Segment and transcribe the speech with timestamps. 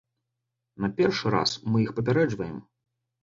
[0.85, 2.57] На першы раз мы іх папярэджваем.